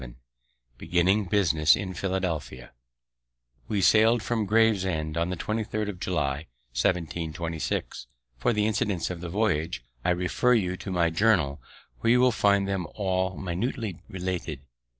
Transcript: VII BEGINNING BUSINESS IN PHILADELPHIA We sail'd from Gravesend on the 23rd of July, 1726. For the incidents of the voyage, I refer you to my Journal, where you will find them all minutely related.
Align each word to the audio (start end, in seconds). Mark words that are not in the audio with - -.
VII 0.01 0.15
BEGINNING 0.79 1.25
BUSINESS 1.25 1.75
IN 1.75 1.93
PHILADELPHIA 1.93 2.71
We 3.67 3.81
sail'd 3.81 4.23
from 4.23 4.47
Gravesend 4.47 5.15
on 5.15 5.29
the 5.29 5.37
23rd 5.37 5.89
of 5.89 5.99
July, 5.99 6.47
1726. 6.73 8.07
For 8.39 8.51
the 8.51 8.65
incidents 8.65 9.11
of 9.11 9.21
the 9.21 9.29
voyage, 9.29 9.83
I 10.03 10.09
refer 10.09 10.55
you 10.55 10.75
to 10.75 10.89
my 10.89 11.11
Journal, 11.11 11.61
where 11.99 12.09
you 12.09 12.19
will 12.19 12.31
find 12.31 12.67
them 12.67 12.87
all 12.95 13.37
minutely 13.37 14.01
related. 14.09 14.61